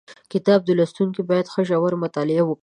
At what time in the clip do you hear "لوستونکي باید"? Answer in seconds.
0.77-1.51